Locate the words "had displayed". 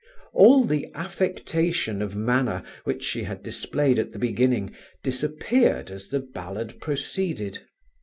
3.25-3.99